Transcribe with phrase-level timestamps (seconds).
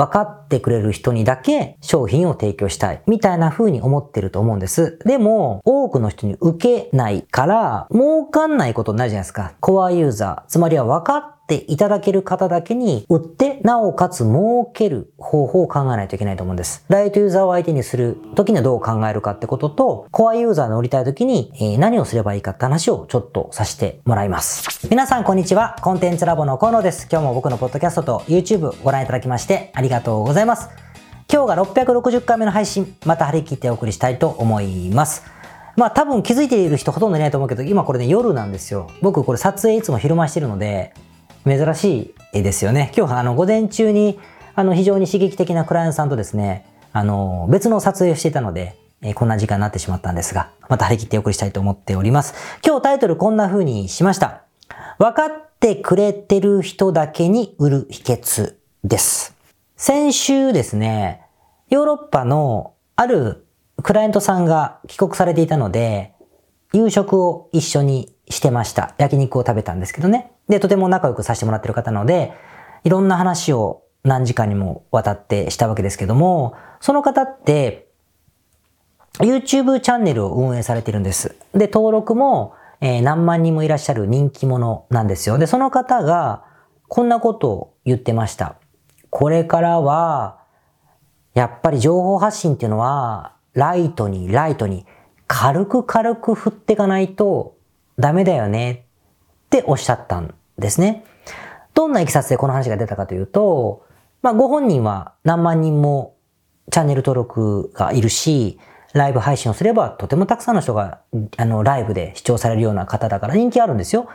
[0.00, 3.02] 分かってくれる人にだけ商品を提供したい。
[3.06, 4.98] みたいな風に思ってると思うんです。
[5.04, 9.52] でも、多くの人に受けないから、儲かんないことになるじゃないですか。
[9.60, 10.50] コアユーザー。
[10.50, 16.84] つまりは分かってていただける方だけに売って、なおかつ儲ける方法を考えないといけないと思うんです。
[16.88, 24.88] ライトユーザーを相手にする時にはどう考えるかってことと、コアユーザーの売りたい時に、え何をすればいいかって話をちょっとさせてもらいます。
[24.88, 25.76] 皆さんこんにちは。
[25.82, 27.08] コンテンツラボの河野です。
[27.10, 30.68] 今日も僕のポッドキャストと YouTube ご覧いただきましてありがとうございます。
[31.32, 35.24] 今日が660回目の配信、また張り切ってお送りしたいと思います。
[35.76, 38.88] まあ多分気づいている人ほとんどいないと思うけど、今これね夜なんですよ。
[39.02, 40.94] 僕これ撮影いつも昼間してるので、
[41.44, 42.92] 珍しい絵ですよね。
[42.96, 44.18] 今日はあの午前中に
[44.54, 52.34] あの非常に刺激的なクライアントさんとですね、あの別の撮影をしていたので、えこんな時間になってしまったんですが、また張り切ってお送りしたいと思っております。
[52.64, 54.42] 今日タイトルこんな風にしました。
[54.98, 59.34] 分かってくれてる人だけに売る秘訣です。
[59.76, 61.22] 先週ですね、
[61.70, 63.46] ヨーロッパのある
[63.82, 66.12] クライアントさんが帰国されていたので、
[66.74, 68.94] 夕食を一緒にしてました。
[68.96, 70.32] 焼肉を食べたんですけどね。
[70.48, 72.32] で、とても仲良くさせてもらってる方なので、
[72.84, 77.88] いろんな話を何時間にもわたってしたわけですけども、その方って、
[79.18, 81.34] YouTube チャンネルを運営されてるんです。
[81.52, 85.36] で、登録も、えー、何万人もいらっしゃる人気者なんですよ。
[85.36, 86.44] で、その方が、
[86.88, 88.56] こんなことを言ってました。
[89.10, 90.38] これからは、
[91.34, 94.86] やっぱり情報発信っていうのは、ライトにライトに
[95.26, 97.56] 軽く軽く振っていかないと
[97.98, 101.04] ダメだよねっておっしゃったんですね。
[101.74, 103.86] どんな経緯でこの話が出たかというと、
[104.22, 106.16] まあご本人は何万人も
[106.70, 108.58] チャンネル登録がいるし、
[108.92, 111.00] ライブ配信をすればとてもたくさんの人が
[111.36, 114.08] あのライブで視聴されるような方だから人気あるんですよ。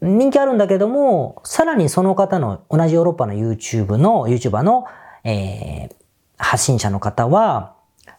[0.00, 4.86] 人気あるんだけども、さらにその方の同じヨーロッパの YouTube の、YouTuber の、
[5.24, 5.94] えー、
[6.38, 7.74] 発信者の方は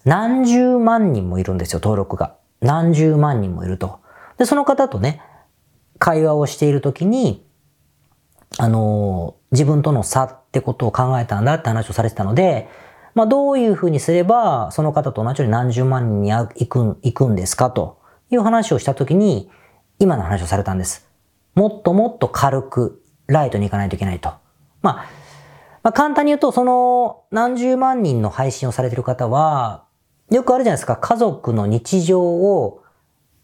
[0.06, 2.36] 何十万人もいるんですよ、登録が。
[2.60, 4.01] 何十万人もいると。
[4.42, 5.22] で、その方とね、
[6.00, 7.46] 会話をしているときに、
[8.58, 12.68] あのー、自分との差ってことを考えたんだって話をされてたので、
[13.14, 18.00] まあ、どういうふうにすれば、その方と同じように何十万人に行く、行くんですかと
[18.32, 19.52] いう話をしたときに、
[20.00, 21.08] 今の話をされたんです。
[21.54, 24.34] もっともっと軽く、ライトに行かないといけないと。
[24.82, 25.06] まあ、
[25.84, 29.84] まあ、簡単に言うと、その何十万人の配信をされている方は、
[30.32, 32.81] よくあるじゃないですか、家族の日常を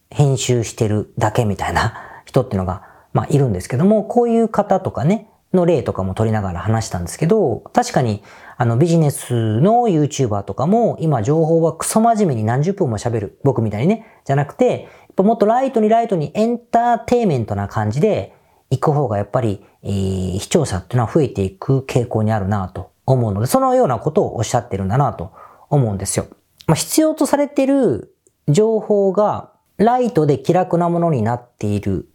[0.10, 8.22] 編集してるだけみたいな人ってのが、 まあいるんですけども、こういう方とかね、の例とかも取りながら話したんですけど、確かに
[8.58, 13.40] あのビジネスの YouTuber とかも今情報はクソ真面目に何十分も喋る。
[13.44, 14.06] 僕みたいにね。
[14.26, 18.34] じゃなくて、もっとライトにライトにエンターテイメントな感じで
[18.70, 25.32] 行く方がやっぱり、えー、視聴者っていうのは増えていく傾向にあるなと思うので、そのようなことをおっしゃってるんだなと
[25.70, 26.28] 思うんですよ。
[26.68, 28.14] まあ、必要とされている
[28.50, 32.10] 情報がライトで気楽なものになっている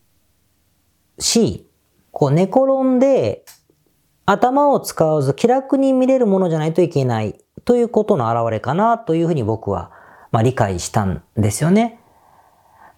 [1.18, 1.68] し、
[2.10, 3.44] こう寝転んで
[4.26, 9.90] 頭を使わず気楽に見れるものじゃないといけないということの表れかなというふうに僕は
[10.30, 12.00] まあ理解したんですよね。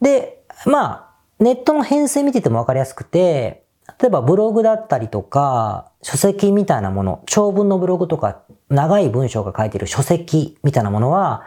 [0.00, 3.64] で、まあ、ネットの編成見ててもわかりやすくて、
[4.00, 11.42] 例えばブログだったりとか、書籍みたいなもの、長文のブログとか、長い文章が書いている書籍みたいなものは、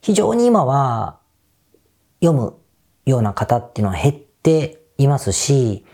[0.00, 1.18] 非常に今は
[2.24, 2.54] 読む
[3.04, 5.84] ような方っていうのは減っていますし、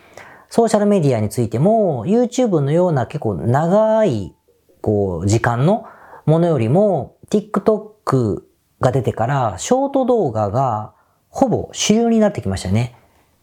[0.48, 4.34] ソーシャルメディアについても、YouTube のような結構長い、
[4.80, 5.86] こう、時間の
[6.26, 8.42] ものよりも、TikTok
[8.80, 10.92] が出てから、ショート動画が
[11.28, 12.96] ほぼ主流になってきましたね。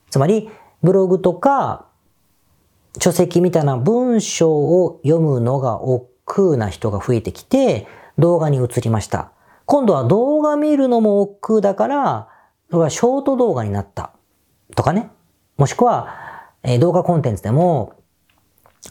[0.09, 0.49] つまり、
[0.83, 1.85] ブログとか、
[2.99, 7.87] 書籍みたいな文章を読むのが億劫な人が増えてきて、
[8.17, 9.31] 動画に移りました。
[9.65, 12.27] 今度は動画見るのも億劫だから、
[12.69, 14.11] それはショート動画になった。
[14.75, 15.09] とかね。
[15.57, 16.13] もしくは、
[16.63, 17.93] えー、動画コンテンツでも、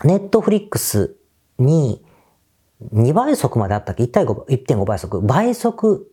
[0.05, 1.17] ネットフリックス
[1.59, 2.05] に
[2.95, 5.21] 2倍速まであったっけ ?1.5 倍速。
[5.21, 6.11] 倍速。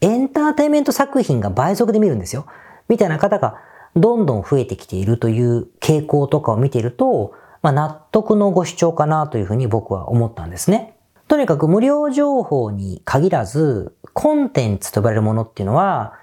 [0.00, 2.46] エンターテイメント作品が倍速で見るんですよ。
[2.88, 3.60] みたいな方が
[3.94, 10.96] どんどん増えてきているという傾向とかを見ていると、まあ、納得のご主張かなというふうに僕は思ったんですね。
[11.28, 16.14] とにかく無料情報に限らず、コンテンツと呼ばれるものっていうのは、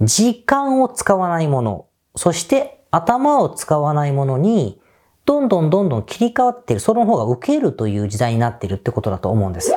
[0.00, 1.86] 時間を使わないもの、
[2.16, 4.80] そして頭を使わないものに、
[5.24, 9.74] どんどんどんどん切り替わっている、その方が受けるという時代になっているってことだと思うんです。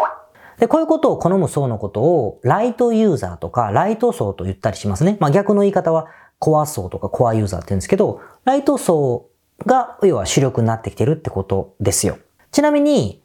[0.60, 5.18] で、こういうことを好む層のことを、ライトユーザーとか、ライト層と言ったりしますね。
[5.20, 6.08] まあ逆の言い方は、
[6.40, 9.28] コア層とかコアユーザーって言うんですけど、ライト層
[9.66, 12.18] が、要は主力になってきてるってことですよ。
[12.52, 13.22] ちなみに、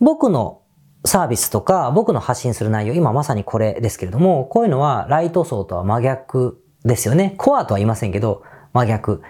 [0.00, 0.62] 僕の
[1.04, 7.34] サービスとか僕の発信する内容、今まさにこれですけれども、こういうのはライト層とは真逆ですよね。
[7.38, 8.42] コアとは言いませんけど、
[8.72, 9.22] 真逆。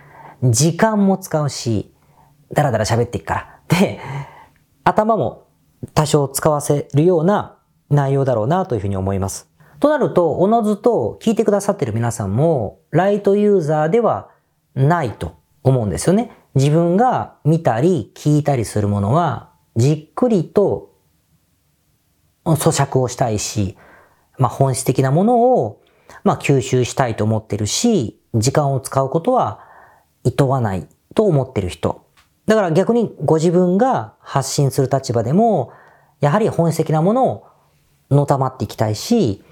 [0.43, 1.95] 時間も使うし、
[2.53, 3.61] だらだら喋っていくから。
[3.69, 4.01] で、
[4.85, 5.47] 頭も
[5.95, 7.59] 多少使わせるような
[7.91, 9.51] 内容だろうなというふうに思います。
[9.81, 14.31] となると、おのずと聞いてくださってる皆さんも、ライトユーザーでは
[14.75, 16.33] ないと思うんですよね。
[16.55, 20.91] 自分が見たり聞いたりするものは、じっくりと
[22.57, 23.77] 咀嚼をしたいし、
[24.39, 25.83] まあ本質的なものを、
[26.25, 29.61] まあ吸収したいと思ってるし、時間を使うことは
[30.25, 32.05] 厭わないと思ってる人。
[32.47, 35.73] だから逆にご自分が発信する立場でも、
[36.21, 37.47] やはり本質的なものを
[38.11, 39.45] のたまっていきたいし、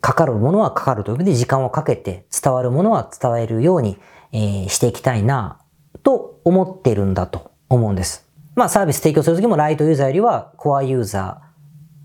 [0.00, 3.96] かかるものはかかるということで時間をかけて伝わるものは伝えるように、
[4.32, 5.58] えー、していきたいな
[6.02, 8.28] と思ってるんだと思うんです。
[8.54, 11.43] まあサービス提供するときもライトユーザーよりはコアユーザー、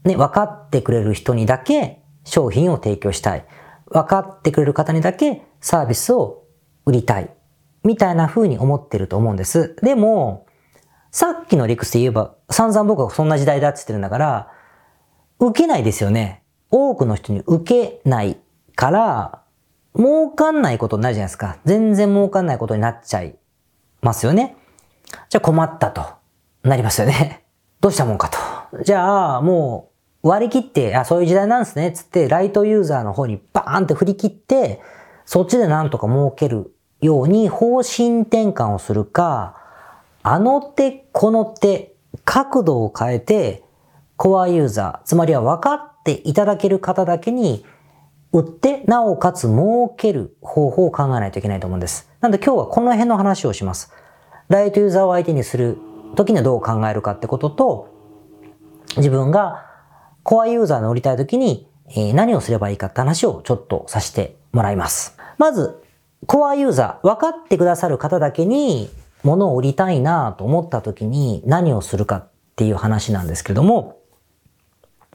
[0.03, 3.45] ね、分かってくれる人にだけ商品を提供したい。
[3.87, 6.43] 分かってくれる方にだけサービスを
[6.85, 7.29] 売りたい。
[7.83, 9.75] みたいな風に思ってると思うんです。
[9.81, 10.45] でも、
[11.11, 14.51] さっきの理屈で言えば、散々僕はそんな時代だって言ってるんだから、
[15.39, 16.43] 受けないですよね。
[16.71, 18.37] 多くの人に受けない
[18.75, 19.41] から、
[19.95, 21.57] 儲かんないことになるじゃないですか。
[21.65, 23.35] 全然儲かんないことになっちゃい
[24.01, 24.55] ますよね。
[25.29, 26.03] じゃあ困ったと
[26.63, 27.43] なりますよね。
[27.81, 28.83] どうしたもんかと。
[28.83, 29.88] じゃあ、もう
[30.21, 31.91] 割り切って、あ、そういう時代なんですね。
[31.91, 34.81] つって、ライトユーザーの方にバーンって振り切って、
[35.25, 39.55] そっちでなんとか儲けるように方針転換をするか、
[40.23, 41.95] あの手この手、
[42.25, 43.63] 角度を変えて、
[44.17, 47.63] コアユーザー、つまりは分かっていただける方だけに
[48.33, 52.09] 売って、なおかつ儲ける方法を考えないといけないと思うんです。
[52.19, 53.93] なんで今日はこの辺の話をします。
[54.49, 55.77] ライトユーザーを相手にする
[56.15, 57.87] 時にはどう考えるかってことと、
[58.97, 59.68] 自分が
[60.29, 65.17] コアユーザーの売りたい時にえ何をすればいいかって話をちょっとさせてもらいます。
[65.39, 65.81] まず、
[66.27, 68.91] コアユーザー、分かってくださる方だけに
[69.23, 74.03] 物を売りたいなと思った時に何をするかっていう話なんですけれども、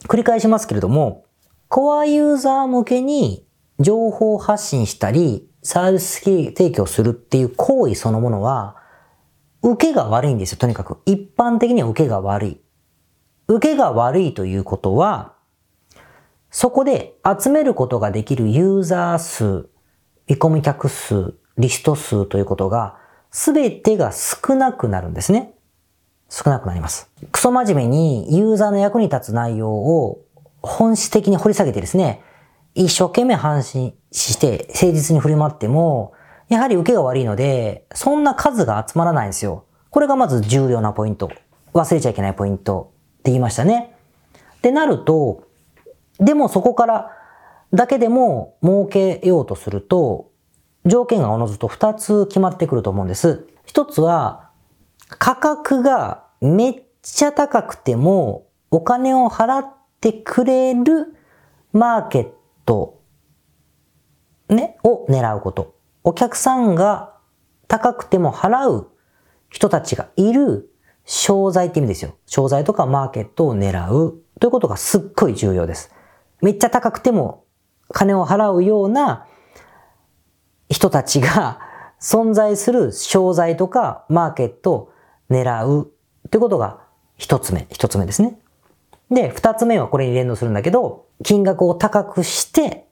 [0.08, 1.26] 繰り返しますけれども、
[1.68, 3.46] コアユーザー向けに
[3.78, 8.74] 情報発信したり、サービス提供するっていう行為そのものは、
[9.62, 10.98] 受けが悪いんですよ、とにかく。
[11.06, 12.63] 一般的には受けが悪い。
[13.46, 15.34] 受けが悪いということは、
[16.50, 19.68] そこで集めることができるユーザー数、
[20.28, 22.96] 見込み客数、リスト数ということが、
[23.30, 25.54] すべてが少なくなるんですね。
[26.30, 27.10] 少なくなります。
[27.32, 30.24] クソ真面目にユーザーの役に立つ内容を
[30.62, 32.22] 本質的に掘り下げてですね、
[32.74, 36.12] 一生懸命発信して誠実に振り回っても、
[36.48, 39.64] やはり受けが悪いので、そんな数が集まらないんですよ。
[39.90, 41.30] これがまず重要なポイント。
[41.74, 42.93] 忘れちゃいけないポイント
[43.24, 43.96] って言いましたね。
[44.60, 45.48] でなると、
[46.18, 47.10] でもそこから
[47.72, 50.30] だけでも儲けようとすると、
[50.84, 53.46] 条件がおのずと2つ決まってくると思うんです。
[53.66, 54.50] 1つは、
[55.08, 61.16] 価格がめっちゃ高くてもお金を払ってくれる
[61.72, 62.30] マーケッ
[62.66, 63.00] ト、
[64.50, 65.74] ね、を狙うこと。
[66.02, 67.14] お客さんが
[67.68, 68.90] 高くても払う
[69.48, 70.73] 人たちがいる
[71.04, 72.16] 商材って意味ですよ。
[72.26, 75.92] 商材とかマーケットを狙うということがすっごい重要です。
[76.40, 77.44] めっちゃ高くても
[77.92, 79.26] 金を払うような
[80.68, 81.60] 人たちが
[82.00, 84.92] 存在する商材とかマーケットを
[85.30, 85.92] 狙う
[86.30, 86.80] ということが
[87.16, 88.38] 一つ目、一つ目ですね。
[89.10, 92.86] で、二つ目はこれに連動するんだけど、金額を高くして、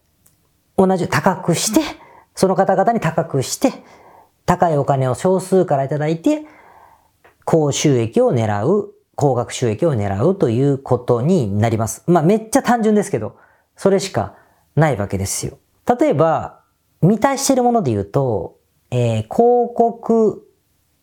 [0.77, 1.81] 同じ高くして、
[2.35, 3.73] その方々に高くして、
[4.47, 6.45] 高いお金を少数からいただいて、
[7.53, 12.03] 高収益を狙う、高額収益を狙うということになります。
[12.07, 13.37] まあめっちゃ単純ですけど、
[13.77, 14.37] それしか
[14.75, 15.59] ないわけですよ。
[16.01, 16.63] 例えば、
[17.03, 18.59] 満たしているもので言うと、
[18.91, 20.49] えー、広告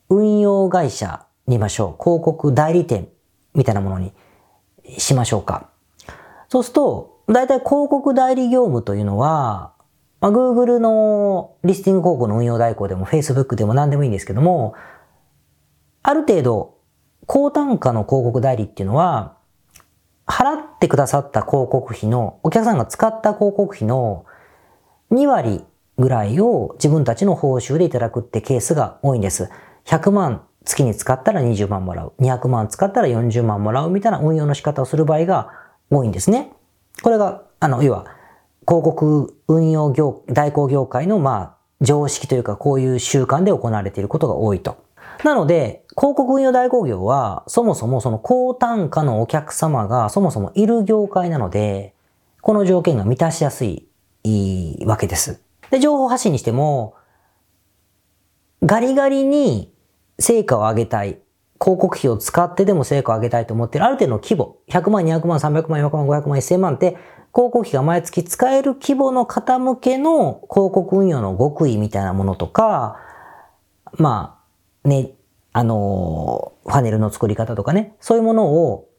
[0.09, 2.03] 運用会社にましょう。
[2.03, 3.09] 広告代理店
[3.53, 4.11] みたいなものに
[4.97, 5.69] しましょうか。
[6.47, 9.73] そうすると、だいたい広告代理業務というのは、
[10.19, 14.73] まあ、Google のリスティング広告の運用代行でも Facebook でも何でもいいんですけども、
[16.09, 16.79] ある程度、
[17.27, 19.37] 高単価の広告代理っていうのは、
[20.25, 24.25] 払ってくださった広告費の、お客さんが使った広告費の
[25.11, 25.63] 2割
[25.99, 29.51] ぐらいを自分たちの報酬でいただくってケースが多いんです。
[29.85, 32.13] 100万月に使ったら20万もらう。
[32.19, 35.51] 200万使ったら40万もらうみたいな運用の仕方をする場合が
[35.91, 36.51] 多いんですね。
[37.03, 38.07] これが、あの、要は、
[38.67, 44.88] 広告運用業、代行業界の、まあ、常識というか、こういう習慣で行われていることが多いと。
[45.23, 51.93] なので、広告運用代行業は、そもそもその高単価のお客様がそもそもいる業界なので、
[52.41, 53.87] この条件が満たしやすい
[54.85, 55.41] わけです。
[55.71, 56.95] で、情報発信にしても、
[58.63, 59.73] ガリガリに
[60.19, 61.19] 成果を上げたい。
[61.61, 63.85] 広告費を使ってでも成果を上げたいと思ってる。
[63.85, 64.57] ある程度の規模。
[64.69, 66.95] 100万、200万、300万、400万、500万、1000万って
[67.33, 72.97] 広告費が毎月使える規模の方向けの広告運用の極意みたいなものとか、
[73.97, 74.38] まあ、
[74.83, 75.11] ね、
[75.51, 78.89] あの、ファネルの作り方とかね、そういうものを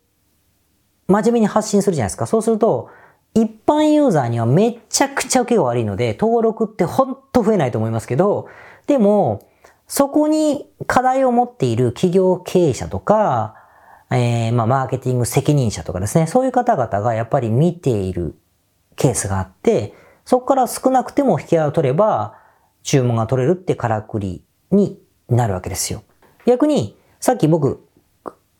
[1.08, 2.26] 真面目に発信するじゃないですか。
[2.26, 2.88] そうすると、
[3.34, 8.49] 一般ユーザーにはめちゃくちゃ受けが悪いので、登録ってほんと増えないと思いますけど、
[8.87, 9.49] でも、
[9.87, 13.56] そこに課題を持っている企業経営者とか、
[14.12, 18.37] えー、まあ、マーケティング責任者とかですね、そういう方々がやっぱり見ている
[18.96, 19.94] ケースがあって、
[20.25, 22.37] そこから少なくても引き合いを取れば、
[22.82, 25.00] 注文が取れるってからくりに
[25.30, 26.02] なるわけですよ。
[26.46, 27.87] 逆に、さっき僕、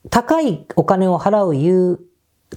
[0.09, 2.01] 高いお金を払う言う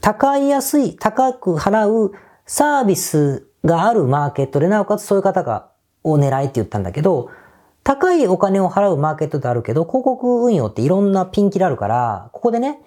[0.02, 2.14] 高い安い、高く払う
[2.46, 5.70] サービスがあるマーケットで、なおかつそういう方が、
[6.04, 7.30] を狙いって言ったんだけど、
[7.84, 12.82] 高いお金を払うマーケットであるけど、広告運用っていろんなピンキリあるから、ここでね、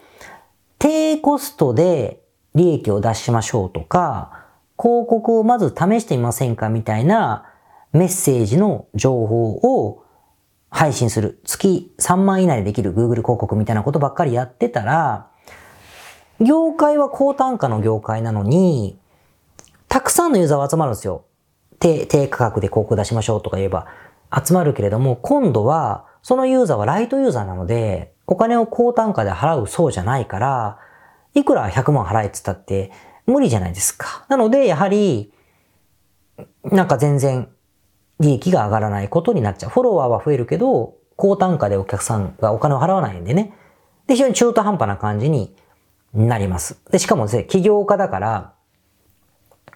[0.78, 2.21] 低コストで
[2.54, 4.45] 利益を出しましょうとか、
[4.78, 7.47] 広告をまず試してみませんかみたいな
[7.92, 10.02] メッセージの情報を
[10.76, 11.40] 配信する。
[11.47, 15.30] 月3万以内でできる Google 広告みたいなことばっかりやってたら、
[16.38, 18.99] 業界は高単価の業界なのに、
[19.88, 21.25] たくさんのユーザーは集まるんですよ。
[21.80, 23.87] 低、低価格で広告出しましょうとか言えば
[24.30, 30.78] 集まるけれども、今度はそのユーザーはライトユーザーなので、お金を高単価で払うそうじゃないから、
[31.33, 32.92] いくら100万払えって言ったって
[33.25, 34.26] 無理じゃないですか。
[34.28, 35.33] なので、やはり、
[36.64, 37.49] なんか全然
[38.20, 39.70] 利益が上がらないことになっちゃう。
[39.70, 43.54] フォロワーは増えるけど、高単価でお客さんがお金を払わないんでね。
[44.06, 45.54] で、非常に中途半端な感じに
[46.14, 46.80] なります。
[46.90, 48.52] で、しかもですね、起業家だから、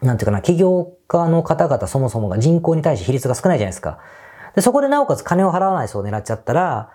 [0.02, 3.98] なんていうかな、起業家の方々そもそもが人口に対して比率が少ないじゃないですか。
[4.54, 6.90] で、そこでなおかつ金を払わない層を狙っちゃったら、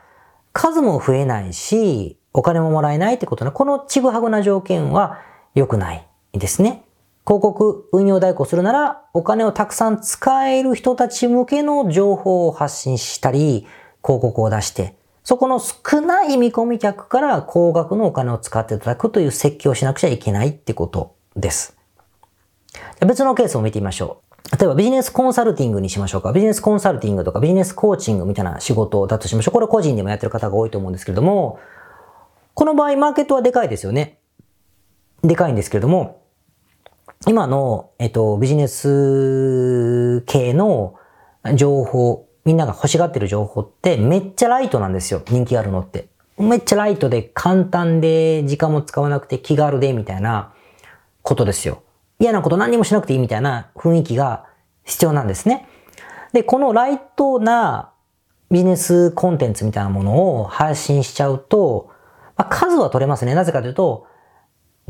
[0.53, 3.51] 数も増えないし、お金ももらえないってことね。
[3.51, 5.19] このちぐはぐな条件は
[5.53, 6.84] 良くないですね。
[7.25, 13.67] 広告運用代行するなら、お金をたくさん使える人たち向けの情報を発信したり、
[14.03, 21.75] 広告を出して、そこの少ない見込み客から高額のお金を使っていただくという設計をしなくちゃいけないってことです。
[22.99, 24.21] 別のケースを見てみましょ
[24.53, 24.55] う。
[24.55, 26.31] 例えばビジネスコンサルティングにしましょうか。
[26.31, 29.53] ビジネスコンサルティングとかビジネスコーチングみたいな仕事だとしましょう。
[29.53, 31.59] これ個人でもやってる方が多いと思うんですけれども、
[32.53, 34.19] この場合マーケットはでかいですよね。
[35.23, 36.24] でかいんですけれども、
[37.27, 40.95] 今の、えっと、ビジネス系の
[41.55, 45.23] 情報、みんなが欲しがってる情報ってめっちゃライトなんですよ。
[45.27, 46.07] 人気があるのって。
[46.37, 50.53] めっちゃライトで簡単で時間も使わなくて気軽でみたいな
[51.23, 51.81] ことですよ。
[52.19, 54.45] 嫌なこと何にもしなくていいみたいな雰囲気が
[54.83, 55.67] 必要なんですね。
[56.31, 57.91] で、このライトな
[58.51, 61.89] ビジネスコンテンツみたいなものを配信しちゃうと、
[62.37, 63.33] まあ、数は取れますね。
[63.33, 64.05] なぜかというと、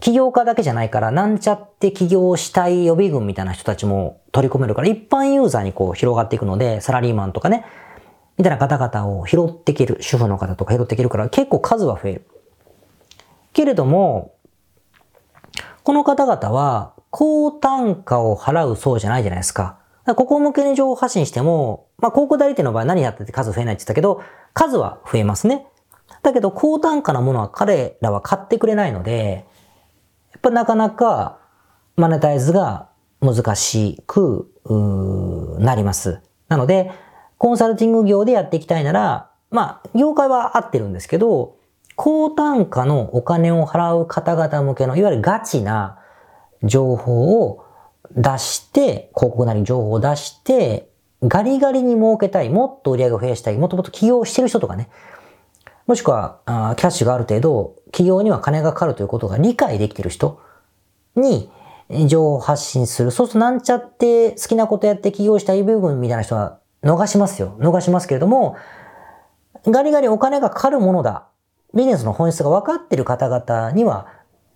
[0.01, 7.65] 起業家だけじゃないから、なんちゃって起業したい予備軍みたいな人たちも取り込めるから、一般ユーザーにこう広がっていくので、サラリーマンとかね、
[8.37, 12.27] みたいな方々を拾っていける、主婦の方とか拾っていけるから、結構数は増える。
[13.53, 14.33] けれども、
[15.83, 19.77] この方々は、高単価を払うそうじゃないじゃないですか。
[20.05, 24.21] かここ向けに情報発信しても、まあ、広告代理店の場合何やってて数増えないって言ったけど、
[24.53, 25.65] 数は増えますね。
[26.21, 29.45] だけど、高単価なものは彼らは買ってくれないので、
[30.45, 31.39] ぱなかなか
[31.95, 32.89] マネタイズが
[33.21, 34.51] 難しく
[35.59, 36.21] なります。
[36.47, 36.91] なので、
[37.37, 41.57] コンサルティング業でやっていきたいなら、まあ、業界は合ってるんですけど、
[41.95, 45.97] 高単価のお金を払う方々向けの、いわゆるガチな
[46.63, 47.65] 情報を
[48.11, 50.89] 出して、広告なり情報を出して、
[51.23, 54.89] ガリガリに儲けたい、もっと売り上げを増やしたい、もっともっと起業してる人とかね、
[55.87, 60.41] もしくはキャッシュがある程度、企業には金がかかるということが理解できている人
[61.15, 61.49] に
[62.07, 63.11] 情報発信する。
[63.11, 67.55] そうするとなんちゃって好きなことやって起業したい部分みたいな人は逃しますよ。
[67.59, 68.55] 逃しますけれども、
[69.67, 71.27] ガリガリお金がかかるものだ。
[71.73, 74.07] ビジネスの本質が分かっている方々には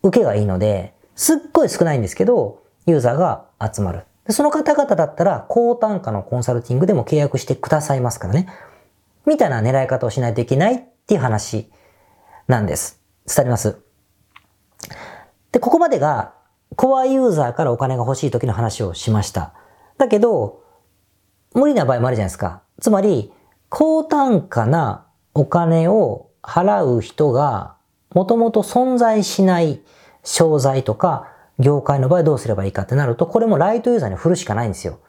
[0.04, 4.06] 受けがいいので、すっごい少ないんですけど、ユーザーが集まる。
[4.30, 8.48] その方々だったら高単価のコンサルティングでも契約してくださいますからね。
[9.26, 11.72] みたいな狙い方をしないといけないっていう話
[12.48, 13.02] なんです。
[13.26, 13.82] 伝わります？
[15.52, 16.36] で、ここまでが
[16.76, 19.56] コアユーザーからお金が欲しい時の話をしました。
[19.98, 20.64] だけど、
[21.56, 22.62] 無理な場合もあるじゃないですか。
[22.80, 23.34] つまり、
[23.70, 27.76] 高単価なお金を払う人が
[28.14, 29.82] もともと存在しない
[30.24, 35.00] 商材とか業界の場合どうすればいいかってなると、これもライトユーザーに振るしかないんですよ。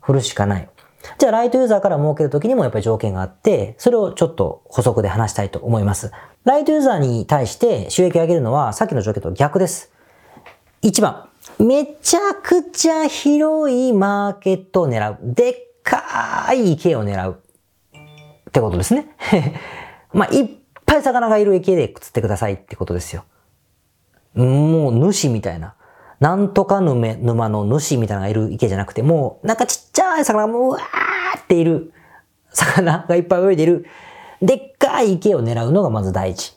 [0.00, 0.70] 振るしかない。
[1.18, 6.12] じゃあライトユーザーから儲けるときにもやっぱり条件があって、それをちょっと補足で話したいと思います。
[6.44, 9.92] ライトユーザーに対して収益を上げるのはさっきの条件と逆です。
[10.82, 11.28] 1番、
[11.58, 15.18] めちゃくちゃ広いマーケットを狙う。
[15.22, 17.40] でっかい池を狙う。
[18.48, 19.06] ってことですね。
[20.12, 20.48] まあ、いっ
[20.84, 23.24] ぱい魚がいる池で釣ってくださいってことですよ。
[24.34, 25.74] もう主みたいな。
[26.22, 31.92] なんとか沼沼の主みたいなのがいる池じゃなくて、もうなんかちっちゃい魚がもうわーっている
[32.50, 33.86] 魚がいっぱい泳いでいる、
[34.40, 36.56] でっかい池を狙うのがまず第一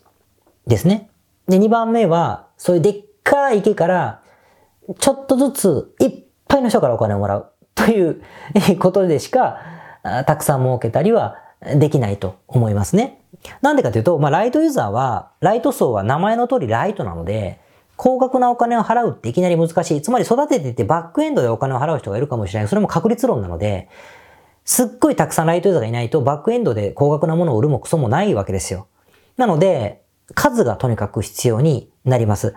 [0.68, 1.10] ですね。
[1.48, 4.22] で、二番目は、そういうでっかい池から、
[5.00, 8.22] ちょっとずついっぱいの人からお金をもらうという
[8.78, 9.58] ことでしか、
[10.28, 11.38] たくさん儲けたりは
[11.80, 13.24] できないと思いますね。
[13.64, 17.65] なんでかというと、まあ、ライトユーザーは、ライト層は名前の通りライトなので、
[17.98, 20.02] 高額なお金を払うっていきなり難しい。
[20.02, 22.70] つまり育てててバックエンドでお金を払う人がいるかもしれない。
[22.70, 23.90] それも確率論なので、
[24.66, 28.88] すっごいたくさんライトユーザーがいないとバックエンドで高額なものを売るもクソもないわけですよ。
[29.38, 30.02] なので、
[30.34, 32.56] 数がとにかく必要になります。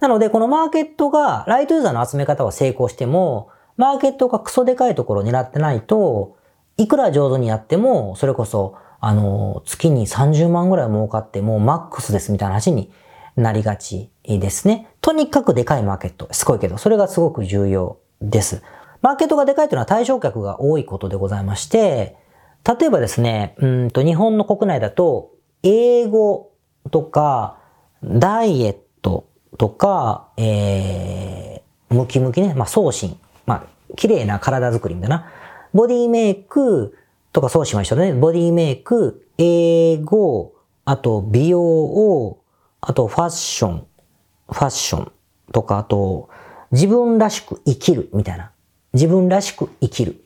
[0.00, 6.36] なので、このマーケットが、ライトユーザーの集め方は成功しても、マーケットがクソでかいところを狙ってないと、
[6.76, 12.92] いくら上手にやっても、それこそ、あの、月に30万ぐらい儲かってもマックスですみたいな話に
[13.36, 14.88] なりがちですね。
[15.00, 16.28] とにかくでかいマーケット。
[16.32, 18.62] すごいけど、それがすごく重要です。
[19.00, 22.16] マーケットがでかいというのは対象客が多いことでございまして、
[22.78, 25.30] 例えばですね、うんと日本の国内だと、
[25.62, 26.50] 英語
[26.90, 27.58] とか、
[28.04, 33.18] ダイエットとか、えー、ムキムキね、まあ、送信。
[33.46, 35.30] まあ、綺麗な体作りみたいな。
[35.72, 36.96] ボディメイク
[37.32, 38.12] とか送信は一緒だね。
[38.12, 40.52] ボディメイク、英語、
[40.84, 42.42] あと美容を、
[42.80, 43.86] あとファッション、
[44.50, 45.12] ファッション
[45.52, 46.28] とか、あと
[46.72, 48.50] 自分らしく生きるみたいな。
[48.92, 50.24] 自分らしく生きる。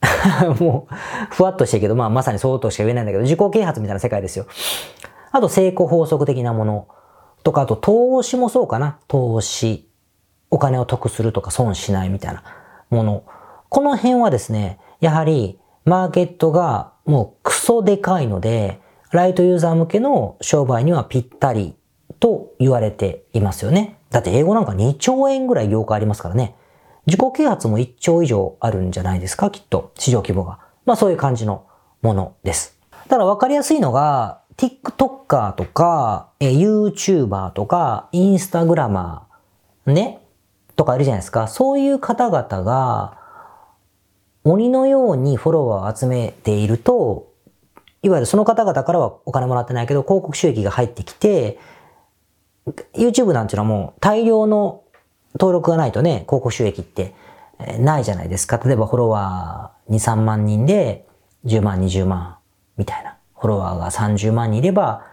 [0.60, 0.94] もう、
[1.30, 4.46] ふわっとしてるけど、まあまさにそうとしか言えないんだけど、自己啓発みたいな世界ですよ。
[5.32, 6.88] あと成功法則的なもの
[7.42, 8.98] とか、あと投資もそうかな。
[9.08, 9.88] 投資。
[10.50, 12.42] お金を得するとか損しないみたいな
[12.90, 13.24] もの。
[13.68, 21.74] この辺はですね、やはりマーケットがもうクソでかいので、ライトユーザー向けの商売にはぴったり
[22.20, 23.96] と言われていますよね。
[24.10, 26.54] だって英語なんか2兆円ぐらい業界ありますからね。
[27.06, 29.92] 自己啓発も1兆以上あるんじゃないですか、きっと。
[29.96, 30.58] 市場規模が。
[30.84, 31.64] まあそういう感じの
[32.02, 32.78] ものです。
[33.08, 39.20] ただ分かりやすいのが、TikToker とか、YouTuber とか、Instagramer
[39.86, 40.20] ね、
[40.76, 41.48] とかいるじゃないですか。
[41.48, 43.16] そういう方々が、
[44.44, 47.28] 鬼のようにフォロワーを集めていると、
[48.02, 51.58] いわゆるその方々からはお金もらってないけど、広告収益が入ってきて、
[52.94, 54.82] YouTube なんていうのはもう大量の
[55.34, 57.14] 登録がないとね、広告収益って
[57.80, 58.60] ないじゃないですか。
[58.64, 61.06] 例えばフォロワー2、3万人で
[61.44, 62.36] 10万、20万
[62.76, 63.16] みたいな。
[63.36, 65.04] フォロワーが30万人いれば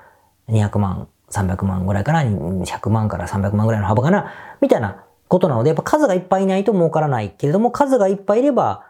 [0.50, 8.84] 200万、300万ぐらいかな、100万から300万ぐらいの幅かな、みたいなことなので、やっぱ数がいっぱいいないと儲からないけれども、数がいっぱいいれば、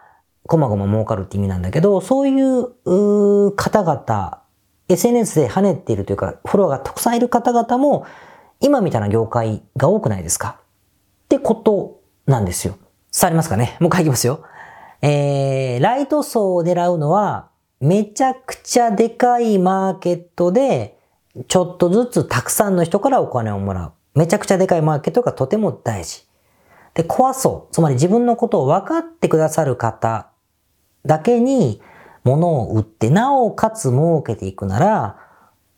[0.46, 4.40] こまごま儲かるって意味なんだけど、そういう方々、
[4.88, 8.06] SNS で跳ねているというか、フォロワーがたくさんいる方々も、
[8.60, 10.58] 今みたいな業界が多くないですか？
[11.24, 12.76] ってことなんですよ。
[13.12, 13.76] 伝わりますかね？
[13.80, 14.44] もう一回いきますよ。
[15.02, 20.98] えー、ライト層を狙うのは、めちゃくちゃでかいマーケットで、
[21.48, 23.92] ちょっとずつたくさんの人からお金をもらう。
[24.14, 26.24] めちゃくちゃでかいマーケットがとても大事。
[26.94, 27.74] で、怖そう。
[27.74, 30.30] つまり自分のことを分かってくださる方
[31.04, 31.82] だけに
[32.24, 35.18] 物を売って、なおかつ儲けていくなら、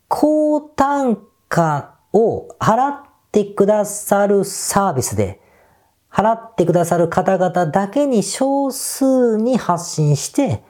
[0.06, 5.40] 高単価を払ってくださるサービスで、
[6.10, 10.62] 払ってくださる方々だけに少数に発信して、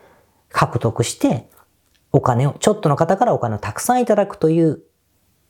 [0.51, 1.49] 獲得して、
[2.11, 4.83] お金を、ちょっとの方からお金をたくさんいただくという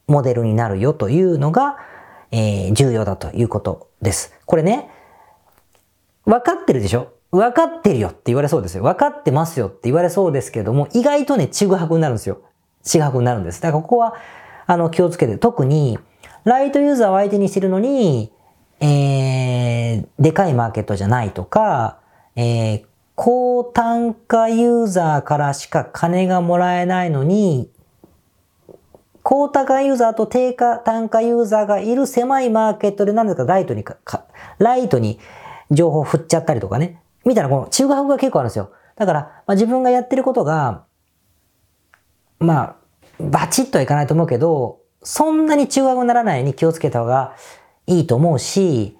[0.06, 1.78] モデルになるよというのが、
[2.30, 4.34] えー、重要だということです。
[4.44, 4.90] これね、
[6.26, 7.12] 分かってるでしょ？
[7.30, 8.82] 分かってるよって言われそうですよ。
[8.82, 12.40] 分かってますよって言われそうですけども、意外とね、ちぐはぐになるんですよ。
[12.82, 13.62] ちぐはぐになるんです。
[13.62, 14.14] だからここは、
[14.68, 15.98] あの、気をつけて、特に、
[16.44, 18.30] ライトユーザーを相手にしてるのに、
[18.80, 21.98] えー、でかいマーケットじゃないとか、
[22.36, 27.70] えー、高単価ユーザーからしか金がもらえないのに、
[29.22, 33.96] 高単価ユーザーと低価単価ユーザーがいる狭いマーケットで何ですかライトにか、
[34.58, 35.18] ライトに
[35.70, 37.00] 情報振っちゃったりとかね。
[37.24, 38.70] みたいな、この中学が結構あるんですよ。
[38.96, 40.84] だから、まあ、自分がやってることが、
[42.38, 42.76] まあ、
[43.20, 47.34] バチッとはいかないと思うけど、そんなに中学にならないように気をつけた方が
[47.86, 48.96] いいと思うし、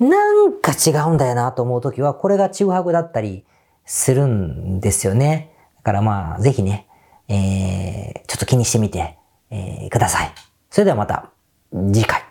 [0.00, 3.44] なんか違うんだよなと思うときは、これが中白だったり
[3.84, 5.52] するんですよね。
[5.76, 6.88] だからまあ、ぜひね、
[7.28, 9.18] えー、ちょっと気にしてみて、
[9.50, 10.32] えー、ください。
[10.70, 11.30] それではまた
[11.72, 12.22] 次回。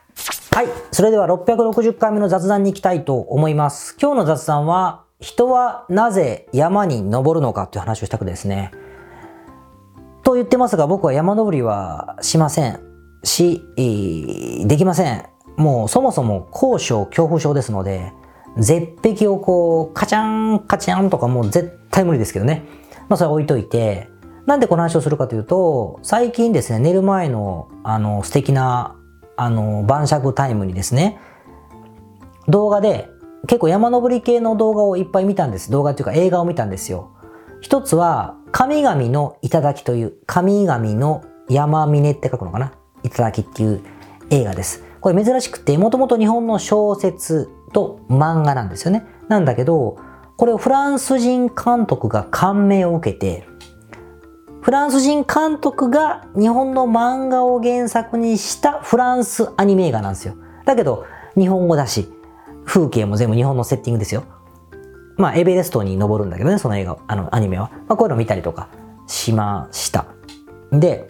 [0.51, 0.67] はい。
[0.91, 3.95] それでは660回目の雑談に行きたいと思います。
[3.99, 8.71] 今日の雑談は、人はなぜ山に登るのかという話をしたくですね。
[10.23, 12.79] と言ってますが、僕は山登りはしません。
[13.23, 13.65] し、
[14.65, 15.25] できません。
[15.57, 18.13] もうそもそも高所恐怖症ですので、
[18.57, 22.65] 絶壁をこう、カチャン、カチャンとかもう絶対無理ですけどね。
[23.09, 24.09] まあそれ置いといて、
[24.45, 28.95] なんでこの話をするかというと、最近ですね、寝る前の、あの、素敵な、
[29.36, 31.19] あの、晩酌タイムにですね、
[32.47, 33.09] 動画で、
[33.47, 35.71] 結構山登り系の動画をいっぱい見たんです。
[35.71, 37.12] 動画っていうか映画を見たんですよ。
[37.63, 42.73] 一つは、神々の頂という、神々の山峰って書くのかな
[43.04, 43.82] 頂っていう
[44.32, 44.84] 映画です。
[44.99, 49.06] これ珍しくて、もともと日本の小説と漫画なんですよね。
[49.30, 49.97] なんだけど、
[50.36, 53.47] これをフランス人監督が感銘を受けて、
[54.60, 60.36] フランス人監督が日本の漫画を原作にしたフランスアニメ映画なんですよ。
[60.65, 61.06] だけど、
[61.38, 62.12] 日本語だし、
[62.65, 64.26] 風景も全部日本のセッティングですよ。
[65.17, 67.69] まあ、エベレストに登るんだけどね、その映画、あの、アニメは。
[67.88, 68.69] まあ、こういうの見たりとか
[69.08, 70.06] しました。
[70.71, 71.08] で、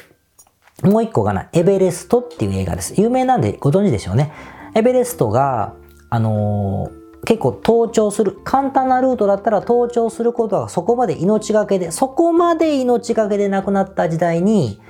[0.83, 2.99] もう一個がな、エベレストっていう映画です。
[2.99, 4.33] 有名なんでご存知でしょうね。
[4.75, 5.73] エベレストが、
[6.09, 14.81] あのー結構登頂する、簡単なルートだったら登頂することがそこまで命がけで、そこまで命がけで亡くなった時代に、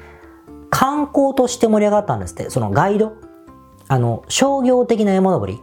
[0.71, 2.49] 観光として盛り上がったんですって。
[2.49, 3.13] そのガイド。
[3.87, 5.61] あの、商業的な山登り。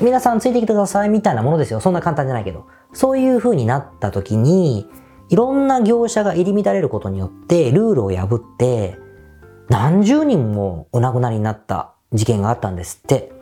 [0.00, 1.80] 皆さんついてきてくださいみたいなものですよ。
[1.80, 2.66] そんな簡単じゃないけど。
[2.92, 4.88] そういう風になった時に、
[5.28, 8.96] いろんな業者が入り乱れることによって、ルールを破って、
[9.68, 13.32] 何十人もお亡くなりになった事件があったんですって。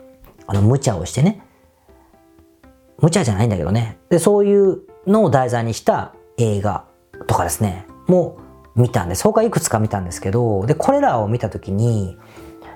[0.47, 1.43] あの、無茶をしてね。
[2.99, 3.99] 無茶じゃないんだけどね。
[4.09, 6.85] で、そういうのを題材にした映画
[7.27, 8.37] とかですね、も
[8.75, 9.23] う見たんです。
[9.23, 12.17] 他いくつか見たんですけど、で、これらを見たときに、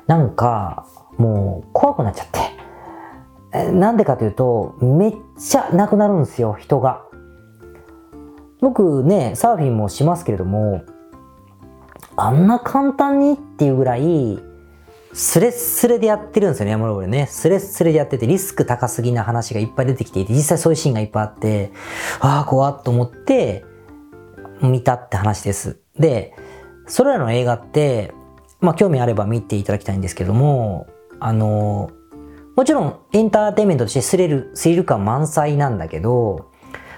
[0.06, 0.86] なんか、
[1.18, 2.61] もう怖くなっちゃって。
[3.54, 7.04] なんでかというと、めっちゃなくなるんですよ、人が。
[8.62, 10.84] 僕ね、サーフィンもしますけれども、
[12.16, 14.40] あんな簡単にっていうぐらい、
[15.14, 17.28] スレッスレでやってるんですよね、山登りね。
[17.28, 21.72] スレッスレでやってて、リスク高すぎな話がいっぱい出てきていて、実際そういうシーンがいっぱいあって、
[22.22, 23.66] ああ、怖っと思って、
[24.62, 25.80] 見たって話です。
[26.00, 26.34] で、
[26.88, 28.14] それらの映画って、
[28.62, 30.88] まあ興味あれば見ていただきたいんですけども、
[31.20, 31.90] あの、
[32.56, 36.52] もちろんエンターテインメントとしてスリル、スリル感満載なんだけど、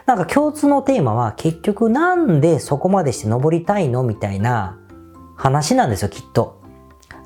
[0.05, 4.79] なんか共通のテーマは結局なんでそこまでして登りたいのみたいな
[5.35, 6.61] 話なんですよ、きっと。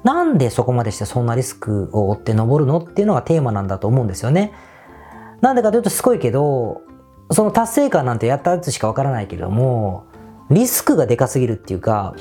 [0.04, 4.54] なんでそこまでしてそんなリスクを負って登るのっていうのがテーマなんだと思うんですよね。
[5.42, 6.82] なんでかというとすごいけど、
[7.32, 10.06] その達成感なんてやったやつしかわからないけれども、
[10.50, 12.16] リスクがでかすぎるっていうか、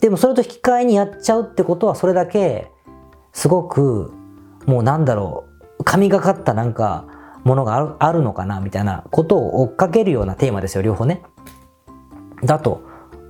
[0.00, 2.70] でもそれと引き換えにやっちゃうってことはそれだけ、
[3.32, 4.12] すごく、
[4.66, 5.46] もうなんだろ
[5.78, 7.06] う、神がかったなんか、
[7.44, 11.22] ものがあるあるのかなみたいなことを追っかけるようなテーマですよ、両方ね。
[12.42, 12.82] だと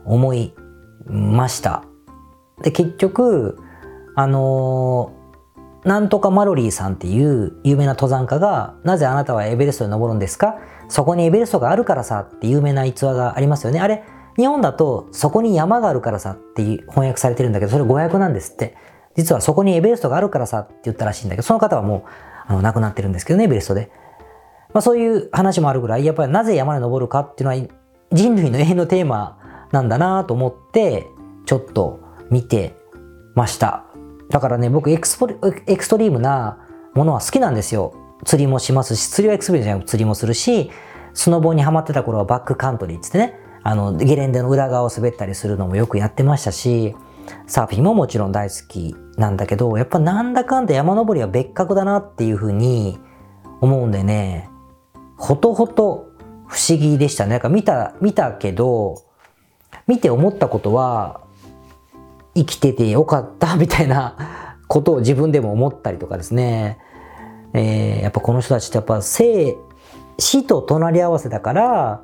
[0.07, 0.55] 思い
[1.07, 1.85] ました。
[2.63, 3.59] で、結局、
[4.15, 10.57] あのー、なんとかマロリーさんっていう有名な登山家が、なぜあなたはエベレストに登るんですか？
[10.89, 13.81] そこにエベレストがあるからさって有名な逸話がありますよね。
[13.81, 14.03] あれ、
[14.37, 18.77] 日本だとそこに山があるからさって翻訳されてるんだけど、それ誤訳なんですって。
[19.17, 22.11] 実はそこにエベレストがあるからさって言ったらしいんだけど、その方はもう、
[22.47, 23.91] あの、亡くなってるんですけどね、エベレストで。
[24.73, 27.69] まあそういう話もあるぐらい、やっぱりなぜ山に登るかっていうのは
[28.13, 29.39] 人類の永遠のテーマ
[29.73, 31.07] なんだなと思って、
[31.47, 32.01] ちょっと
[32.31, 32.77] 見て
[33.35, 33.85] ました。
[34.31, 36.59] だからね、僕エクスポエクストリームな
[36.95, 37.95] ものは好きなんですよ。
[38.25, 40.71] 釣りもしますし、釣りはエクストリームじゃなく釣りもするし、
[41.15, 46.95] スノボーにハマってた頃はバックカントリーっつってね、あの、ゲレンデの裏側を滑ったりするのもよくやってましたし、
[47.47, 52.99] サーフィンももちろん大好きなんだけど、やっぱなんだかんだ山登りは別格だなっていうふうに
[53.61, 54.49] 思うんでね、
[55.17, 56.11] ほとほと
[56.47, 57.31] 不思議でしたね。
[57.31, 59.03] なんか見た、見たけど、
[59.87, 61.21] 見て思ったことは、
[62.35, 64.15] 生きててよかった みたいな
[64.69, 66.79] ことを自分でも思ったりとかですね。
[67.55, 69.57] えー、やっぱこの人たちってやっぱ生、
[70.19, 72.01] 死と隣り合わせだから、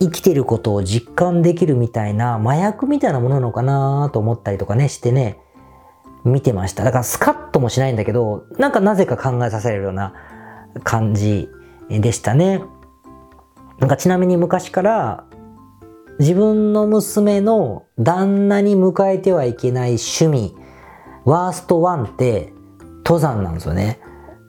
[0.00, 5.40] 生きてることを実感できるみたいな麻薬みたいなものなのかなと思ったりとかねしてね、
[6.24, 6.84] 見てました。
[6.84, 10.14] だからスカッともしないんだけど、なんかなぜか考えさせるような
[10.84, 11.48] 感じ
[11.88, 12.62] でしたね。
[13.78, 15.24] なんかちなみに昔から
[16.18, 20.54] 自分の娘の旦那に迎えてはいけない趣味、
[21.24, 22.52] ワースト1って
[23.04, 24.00] 登山なんですよね。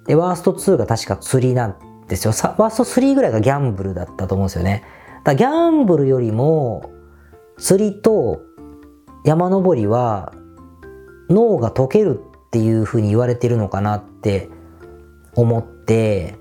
[0.07, 1.75] で、ワースト2が確か釣りなん
[2.07, 2.33] ですよ。
[2.57, 4.83] ワースト3ぐらいがギャンブルだったと思うんですよね。
[5.23, 6.91] だギャンブルよりも
[7.57, 8.41] 釣りと
[9.25, 10.33] 山登りは
[11.29, 14.49] 脳が溶けるっていうふうに言われてるのかなって
[15.35, 16.35] 思って、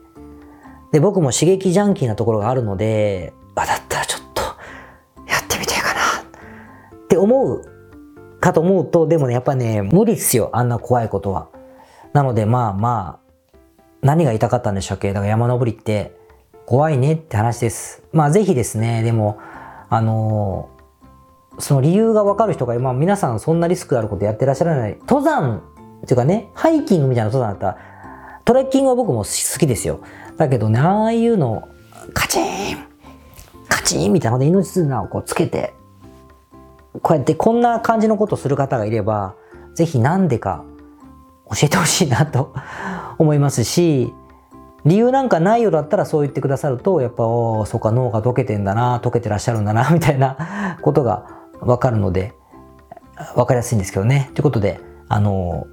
[0.93, 4.43] で、僕も刺激ジャンキーなところがあるので、あ、だったらちょっと
[5.31, 6.01] やってみてかな
[7.01, 7.65] って思う
[8.41, 11.49] かと思うと、でもね、やっぱね、無理っすよ、あんな怖いことは。
[12.15, 13.57] なので、まあまあ、
[14.01, 15.09] 何が言いたかったんでしたっけ？
[15.09, 16.18] だから山登りって
[16.69, 18.03] 怖いねって話です。
[18.13, 19.39] まあぜひですね、でも、
[19.89, 24.99] あのー、その理由がわかる人が、まあ皆さんそんなリスクあることやってらっしゃらない。
[25.09, 25.63] 登山
[26.03, 30.01] っていうかね、ハイキングみたいな登山だったら、トレッキングは僕も好きですよ。
[30.37, 31.67] だけどね、ああいうの、
[32.13, 32.79] カチーン
[33.71, 35.73] カチーンみたいなので命綱をこうつけて、
[37.01, 39.37] こうやってこんな感じのことをする方がいれば、
[39.75, 40.67] ぜひなんでか
[41.47, 42.53] 教えてほしいなと
[43.17, 44.13] 思いますし、
[44.85, 51.27] 理由なんかないようだったらそう言ってくださると、やっぱ、おそうか、脳が溶けてんだな、溶けてらっしゃるんだな、 みたいなことが
[51.61, 52.35] わかるので、
[53.35, 54.31] わかりやすいんですけどね。
[54.35, 55.67] ということで、あの、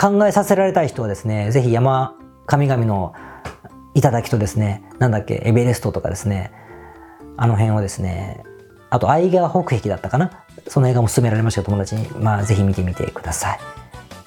[0.00, 2.14] 考えさせられたい人はですね、ぜひ山
[2.46, 3.12] 神々の
[3.94, 6.52] 頂とですね、なんだっけ、エベレストとかですね、
[7.36, 8.42] あの辺をですね、
[8.90, 10.30] あと、愛川北壁だったかな
[10.68, 13.58] その映画も勧められました友達に、まあ、ぜひ見てみてください。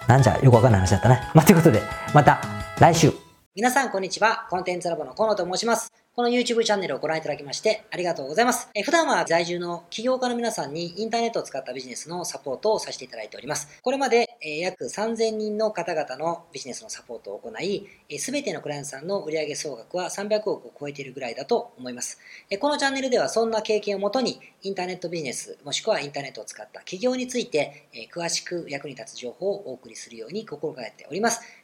[0.07, 1.21] なんじゃ、よくわかんない話だったね。
[1.33, 1.81] まあ、ということで、
[2.13, 2.41] また
[2.79, 3.11] 来週。
[3.55, 4.45] 皆さん、こんにちは。
[4.51, 5.91] コンテンツラボの河野と申します。
[6.17, 8.69] この YouTube チャンネルをご覧いただきましてありがとうございます。
[8.73, 13.79] え普段は在住の起業家の皆さんにインターネットを使ったビジネスのサポートをさせていただいております。
[13.83, 17.87] これまで、え約3000人の方々のビジネスのサポートを行い、
[18.17, 22.17] すべてのクライアントさんの売上総額は300億を超えているぐらいだと思います。
[22.49, 31.41] えこのチャンネルではそんな経験をもとにインターネットビジネスもしくはインターネットを使った起業について、え詳しく役に立つ情報をお送りするように心がけております。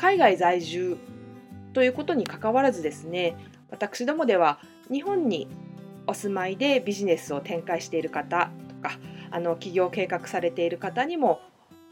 [0.00, 0.96] 海外在住
[1.74, 3.36] ということにかかわらずですね
[3.70, 4.58] 私どもでは
[4.90, 5.46] 日本に
[6.06, 8.96] お住まいでビジネスを展開している方とか
[9.30, 11.42] あの企業計画されている方にも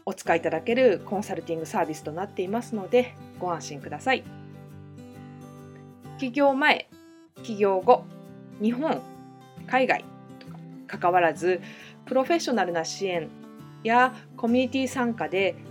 [0.07, 4.23] お使いいただけるコンサルティングサービスとなっていますのでご安心ください。
[6.17, 6.89] 起業前、
[7.43, 8.05] 起業後、
[8.59, 9.03] 日本、
[9.67, 10.03] 海外
[10.39, 11.61] とか関わらず
[12.07, 13.29] プロフェッショナルな支援
[13.83, 15.55] やコミュニティ参加で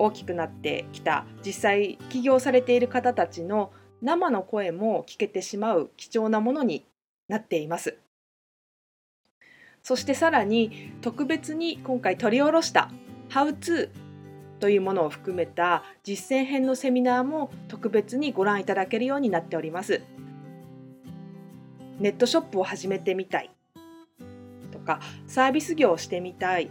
[0.00, 6.86] 大きくなってきた実際起業されている方たちの生の声も聞けてしまう貴重なものに
[7.28, 7.98] なっています。
[9.82, 12.90] そしてさらに特別に今回取り下ろした
[13.30, 13.90] 「How to」
[14.60, 20.02] というものを含めた実践編のセミナーも特別にご覧いただけるようになっております。
[21.98, 23.50] ネットショップを始めてみたい
[24.72, 26.70] とかサービス業をしてみたい